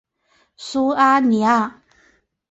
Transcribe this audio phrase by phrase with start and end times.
[0.57, 1.83] 苏阿尼阿。